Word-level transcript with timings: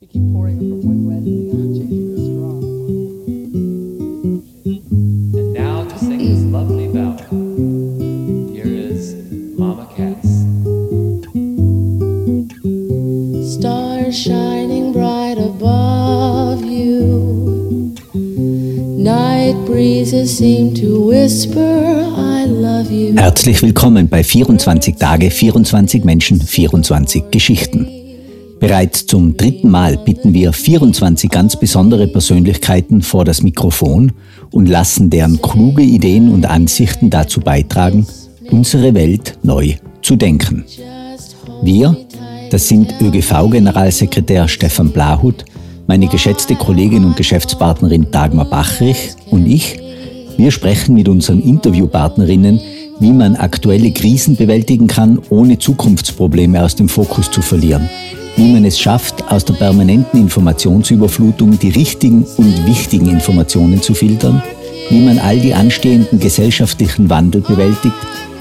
You 0.00 0.08
keep 0.08 0.32
pouring 0.32 0.56
it 0.56 0.60
from 0.60 0.80
one 0.80 1.04
glass 1.04 1.24
to 1.24 1.28
the 1.28 1.50
other, 1.52 1.68
changing 1.76 2.08
the 2.14 2.20
straw. 2.24 2.56
And 5.38 5.52
now 5.52 5.84
to 5.84 5.98
sing 5.98 6.20
this 6.24 6.42
lovely 6.44 6.88
ballad, 6.88 7.20
here 8.50 8.64
is 8.64 9.14
Mama 9.58 9.84
Cass. 9.94 10.24
Stars 13.58 14.16
shining 14.18 14.94
bright 14.94 15.36
above 15.36 16.64
you. 16.64 17.94
Night 19.04 19.52
breezes 19.66 20.34
seem 20.34 20.72
to 20.76 21.08
whisper, 21.08 21.60
I 21.60 22.46
love 22.46 22.90
you. 22.90 23.12
Herzlich 23.18 23.60
willkommen 23.60 24.08
bei 24.08 24.24
24 24.24 24.96
Tage, 24.96 25.30
24 25.30 26.04
Menschen, 26.04 26.40
24 26.40 27.30
Geschichten. 27.30 27.99
Bereits 28.60 29.06
zum 29.06 29.38
dritten 29.38 29.70
Mal 29.70 29.96
bitten 29.96 30.34
wir 30.34 30.52
24 30.52 31.30
ganz 31.30 31.58
besondere 31.58 32.06
Persönlichkeiten 32.06 33.00
vor 33.00 33.24
das 33.24 33.42
Mikrofon 33.42 34.12
und 34.50 34.68
lassen 34.68 35.08
deren 35.08 35.40
kluge 35.40 35.82
Ideen 35.82 36.30
und 36.30 36.44
Ansichten 36.44 37.08
dazu 37.08 37.40
beitragen, 37.40 38.06
unsere 38.50 38.92
Welt 38.92 39.38
neu 39.42 39.76
zu 40.02 40.14
denken. 40.14 40.66
Wir, 41.62 41.96
das 42.50 42.68
sind 42.68 42.94
ÖGV-Generalsekretär 43.00 44.46
Stefan 44.46 44.90
Blahut, 44.90 45.46
meine 45.86 46.08
geschätzte 46.08 46.54
Kollegin 46.54 47.06
und 47.06 47.16
Geschäftspartnerin 47.16 48.10
Dagmar 48.10 48.44
Bachrich 48.44 49.14
und 49.30 49.46
ich, 49.46 49.80
wir 50.36 50.50
sprechen 50.50 50.94
mit 50.94 51.08
unseren 51.08 51.40
Interviewpartnerinnen, 51.40 52.60
wie 52.98 53.12
man 53.12 53.36
aktuelle 53.36 53.90
Krisen 53.90 54.36
bewältigen 54.36 54.86
kann, 54.86 55.18
ohne 55.30 55.58
Zukunftsprobleme 55.58 56.62
aus 56.62 56.76
dem 56.76 56.90
Fokus 56.90 57.30
zu 57.30 57.40
verlieren 57.40 57.88
wie 58.40 58.54
man 58.54 58.64
es 58.64 58.80
schafft, 58.80 59.30
aus 59.30 59.44
der 59.44 59.52
permanenten 59.52 60.18
Informationsüberflutung 60.18 61.58
die 61.58 61.68
richtigen 61.68 62.24
und 62.38 62.66
wichtigen 62.66 63.10
Informationen 63.10 63.82
zu 63.82 63.92
filtern, 63.92 64.42
wie 64.88 65.00
man 65.00 65.18
all 65.18 65.38
die 65.38 65.52
anstehenden 65.52 66.18
gesellschaftlichen 66.18 67.10
Wandel 67.10 67.42
bewältigt, 67.42 67.94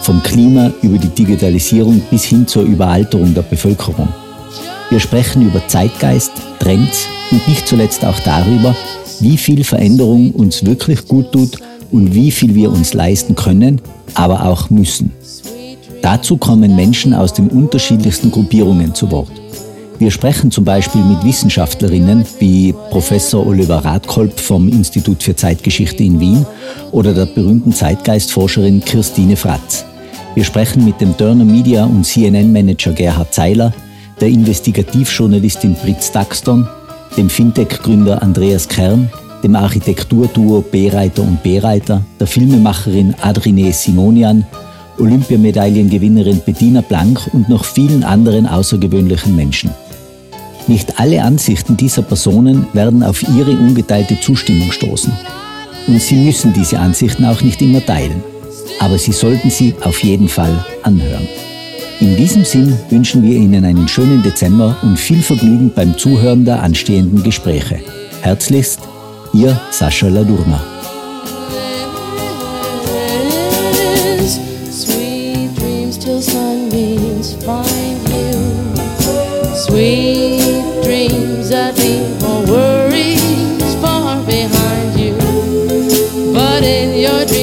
vom 0.00 0.22
Klima 0.22 0.70
über 0.82 0.96
die 0.96 1.08
Digitalisierung 1.08 2.00
bis 2.08 2.22
hin 2.22 2.46
zur 2.46 2.62
Überalterung 2.62 3.34
der 3.34 3.42
Bevölkerung. 3.42 4.08
Wir 4.90 5.00
sprechen 5.00 5.44
über 5.44 5.66
Zeitgeist, 5.66 6.30
Trends 6.60 7.08
und 7.32 7.48
nicht 7.48 7.66
zuletzt 7.66 8.04
auch 8.04 8.20
darüber, 8.20 8.76
wie 9.18 9.36
viel 9.36 9.64
Veränderung 9.64 10.30
uns 10.30 10.64
wirklich 10.64 11.08
gut 11.08 11.32
tut 11.32 11.58
und 11.90 12.14
wie 12.14 12.30
viel 12.30 12.54
wir 12.54 12.70
uns 12.70 12.94
leisten 12.94 13.34
können, 13.34 13.80
aber 14.14 14.44
auch 14.44 14.70
müssen. 14.70 15.10
Dazu 16.00 16.36
kommen 16.36 16.76
Menschen 16.76 17.12
aus 17.12 17.32
den 17.34 17.48
unterschiedlichsten 17.48 18.30
Gruppierungen 18.30 18.94
zu 18.94 19.10
Wort. 19.10 19.32
Wir 20.00 20.10
sprechen 20.10 20.50
zum 20.50 20.64
Beispiel 20.64 21.04
mit 21.04 21.22
Wissenschaftlerinnen 21.24 22.24
wie 22.38 22.72
Professor 22.88 23.46
Oliver 23.46 23.84
Radkolb 23.84 24.40
vom 24.40 24.66
Institut 24.66 25.22
für 25.22 25.36
Zeitgeschichte 25.36 26.02
in 26.02 26.18
Wien 26.18 26.46
oder 26.90 27.12
der 27.12 27.26
berühmten 27.26 27.70
Zeitgeistforscherin 27.70 28.82
Christine 28.82 29.36
Fratz. 29.36 29.84
Wir 30.34 30.44
sprechen 30.44 30.86
mit 30.86 31.02
dem 31.02 31.14
Turner 31.18 31.44
Media 31.44 31.84
und 31.84 32.06
CNN-Manager 32.06 32.92
Gerhard 32.92 33.34
Zeiler, 33.34 33.74
der 34.22 34.28
Investigativjournalistin 34.28 35.76
Fritz 35.76 36.10
Daxton, 36.10 36.66
dem 37.18 37.28
Fintech-Gründer 37.28 38.22
Andreas 38.22 38.66
Kern, 38.68 39.10
dem 39.42 39.54
Architekturduo 39.54 40.62
B-Reiter 40.62 41.20
und 41.20 41.42
B-Reiter, 41.42 42.00
der 42.18 42.26
Filmemacherin 42.26 43.14
Adrine 43.20 43.70
Simonian, 43.74 44.46
Olympiamedaillengewinnerin 44.98 46.40
Bettina 46.40 46.80
Blank 46.80 47.28
und 47.34 47.50
noch 47.50 47.64
vielen 47.64 48.02
anderen 48.02 48.46
außergewöhnlichen 48.46 49.36
Menschen. 49.36 49.70
Nicht 50.66 50.98
alle 51.00 51.22
Ansichten 51.22 51.76
dieser 51.76 52.02
Personen 52.02 52.66
werden 52.72 53.02
auf 53.02 53.22
ihre 53.22 53.52
ungeteilte 53.52 54.20
Zustimmung 54.20 54.70
stoßen. 54.72 55.12
Und 55.86 56.00
sie 56.00 56.16
müssen 56.16 56.52
diese 56.52 56.78
Ansichten 56.78 57.24
auch 57.24 57.42
nicht 57.42 57.60
immer 57.62 57.84
teilen. 57.84 58.22
Aber 58.78 58.98
sie 58.98 59.12
sollten 59.12 59.50
sie 59.50 59.74
auf 59.82 60.02
jeden 60.02 60.28
Fall 60.28 60.64
anhören. 60.82 61.26
In 62.00 62.16
diesem 62.16 62.44
Sinn 62.44 62.78
wünschen 62.88 63.22
wir 63.22 63.36
Ihnen 63.36 63.62
einen 63.64 63.86
schönen 63.86 64.22
Dezember 64.22 64.74
und 64.82 64.98
viel 64.98 65.20
Vergnügen 65.20 65.70
beim 65.74 65.98
Zuhören 65.98 66.46
der 66.46 66.62
anstehenden 66.62 67.22
Gespräche. 67.22 67.78
Herzlichst, 68.22 68.80
Ihr 69.34 69.60
Sascha 69.70 70.08
Ladurna. 70.08 70.62
Sweet 79.54 80.29
that 81.50 81.76
leave 81.78 82.22
all 82.22 82.44
worries 82.46 83.74
far 83.82 84.22
behind 84.24 85.00
you. 85.00 85.16
But 86.32 86.62
in 86.62 87.00
your 87.00 87.26
dreams. 87.26 87.39